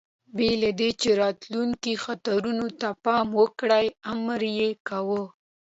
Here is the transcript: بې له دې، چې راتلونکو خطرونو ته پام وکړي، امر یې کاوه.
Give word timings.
بې 0.35 0.49
له 0.61 0.69
دې، 0.79 0.89
چې 1.01 1.09
راتلونکو 1.23 1.91
خطرونو 2.05 2.67
ته 2.79 2.89
پام 3.05 3.27
وکړي، 3.41 3.85
امر 4.11 4.41
یې 4.57 4.69
کاوه. 4.87 5.23